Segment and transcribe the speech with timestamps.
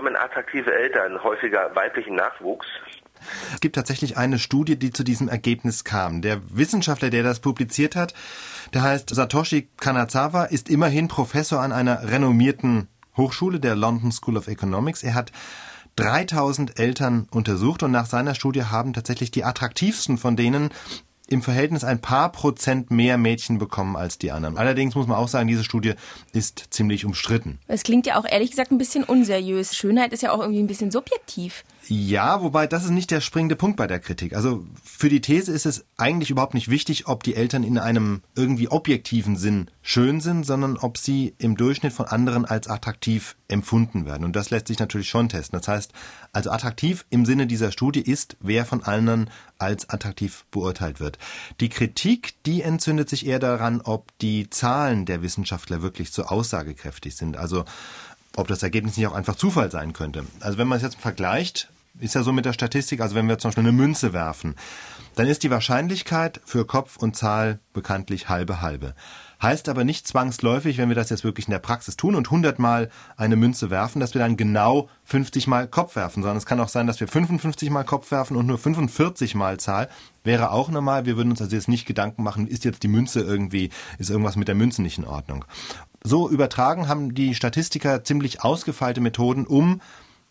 [0.00, 2.66] bekommen attraktive Eltern häufiger weiblichen Nachwuchs.
[3.52, 6.22] Es gibt tatsächlich eine Studie, die zu diesem Ergebnis kam.
[6.22, 8.14] Der Wissenschaftler, der das publiziert hat,
[8.72, 14.48] der heißt Satoshi Kanazawa, ist immerhin Professor an einer renommierten Hochschule der London School of
[14.48, 15.02] Economics.
[15.02, 15.32] Er hat
[15.96, 20.70] 3000 Eltern untersucht und nach seiner Studie haben tatsächlich die attraktivsten von denen
[21.30, 24.58] im Verhältnis ein paar Prozent mehr Mädchen bekommen als die anderen.
[24.58, 25.94] Allerdings muss man auch sagen, diese Studie
[26.32, 27.60] ist ziemlich umstritten.
[27.68, 29.76] Es klingt ja auch ehrlich gesagt ein bisschen unseriös.
[29.76, 31.64] Schönheit ist ja auch irgendwie ein bisschen subjektiv.
[31.88, 34.34] Ja, wobei das ist nicht der springende Punkt bei der Kritik.
[34.34, 38.22] Also für die These ist es eigentlich überhaupt nicht wichtig, ob die Eltern in einem
[38.36, 44.06] irgendwie objektiven Sinn schön sind, sondern ob sie im Durchschnitt von anderen als attraktiv empfunden
[44.06, 44.24] werden.
[44.24, 45.58] Und das lässt sich natürlich schon testen.
[45.58, 45.92] Das heißt,
[46.32, 51.18] also attraktiv im Sinne dieser Studie ist, wer von anderen als attraktiv beurteilt wird.
[51.60, 57.16] Die Kritik, die entzündet sich eher daran, ob die Zahlen der Wissenschaftler wirklich so aussagekräftig
[57.16, 57.36] sind.
[57.36, 57.64] Also
[58.36, 60.24] ob das Ergebnis nicht auch einfach Zufall sein könnte.
[60.40, 63.38] Also wenn man es jetzt vergleicht, ist ja so mit der Statistik, also wenn wir
[63.38, 64.54] zum Beispiel eine Münze werfen,
[65.16, 68.94] dann ist die Wahrscheinlichkeit für Kopf und Zahl bekanntlich halbe halbe.
[69.42, 72.58] Heißt aber nicht zwangsläufig, wenn wir das jetzt wirklich in der Praxis tun und 100
[72.58, 76.60] Mal eine Münze werfen, dass wir dann genau 50 Mal Kopf werfen, sondern es kann
[76.60, 79.88] auch sein, dass wir 55 Mal Kopf werfen und nur 45 Mal Zahl.
[80.24, 81.06] Wäre auch normal.
[81.06, 84.36] Wir würden uns also jetzt nicht Gedanken machen, ist jetzt die Münze irgendwie, ist irgendwas
[84.36, 85.46] mit der Münze nicht in Ordnung.
[86.02, 89.80] So übertragen haben die Statistiker ziemlich ausgefeilte Methoden, um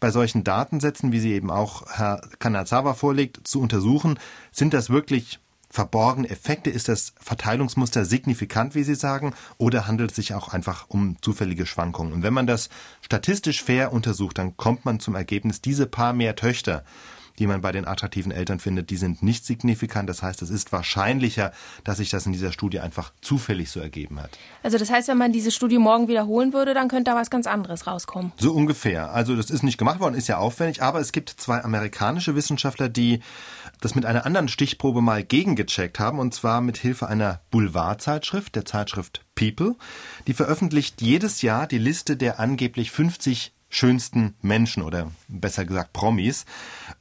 [0.00, 4.18] bei solchen Datensätzen, wie sie eben auch Herr Kanazawa vorlegt, zu untersuchen,
[4.50, 6.70] sind das wirklich verborgene Effekte?
[6.70, 11.64] Ist das Verteilungsmuster signifikant, wie Sie sagen, oder handelt es sich auch einfach um zufällige
[11.64, 12.12] Schwankungen?
[12.12, 12.70] Und wenn man das
[13.02, 16.84] statistisch fair untersucht, dann kommt man zum Ergebnis, diese paar mehr Töchter,
[17.40, 20.08] die man bei den attraktiven Eltern findet, die sind nicht signifikant.
[20.08, 21.52] Das heißt, es ist wahrscheinlicher,
[21.84, 24.38] dass sich das in dieser Studie einfach zufällig so ergeben hat.
[24.62, 27.46] Also das heißt, wenn man diese Studie morgen wiederholen würde, dann könnte da was ganz
[27.46, 28.32] anderes rauskommen.
[28.36, 29.12] So ungefähr.
[29.12, 32.90] Also das ist nicht gemacht worden, ist ja aufwendig, aber es gibt zwei amerikanische Wissenschaftler,
[32.90, 33.20] die
[33.80, 38.66] das mit einer anderen Stichprobe mal gegengecheckt haben, und zwar mit Hilfe einer Boulevardzeitschrift, der
[38.66, 39.76] Zeitschrift People.
[40.26, 46.44] Die veröffentlicht jedes Jahr die Liste der angeblich 50 schönsten Menschen oder besser gesagt Promis.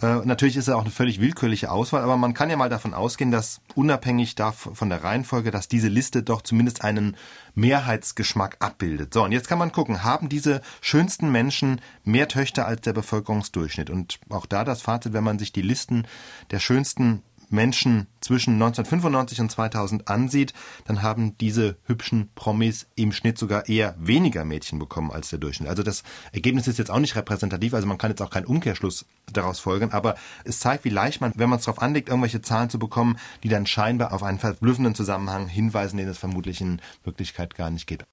[0.02, 2.94] Äh, natürlich ist es auch eine völlig willkürliche Auswahl, aber man kann ja mal davon
[2.94, 7.18] ausgehen, dass unabhängig von der Reihenfolge, dass diese Liste doch zumindest einen
[7.56, 9.14] Mehrheitsgeschmack abbildet.
[9.14, 13.90] So, und jetzt kann man gucken, haben diese schönsten Menschen mehr Töchter als der Bevölkerungsdurchschnitt?
[13.90, 16.08] Und auch da das Fazit, wenn man sich die Listen
[16.52, 20.54] der schönsten Menschen zwischen 1995 und 2000 ansieht,
[20.86, 25.70] dann haben diese hübschen Promis im Schnitt sogar eher weniger Mädchen bekommen als der Durchschnitt.
[25.70, 29.06] Also das Ergebnis ist jetzt auch nicht repräsentativ, also man kann jetzt auch keinen Umkehrschluss
[29.32, 32.70] daraus folgen, aber es zeigt, wie leicht man, wenn man es darauf anlegt, irgendwelche Zahlen
[32.70, 37.56] zu bekommen, die dann scheinbar auf einen verblüffenden Zusammenhang hinweisen, den es vermutlich in Wirklichkeit
[37.56, 38.06] gar nicht gibt.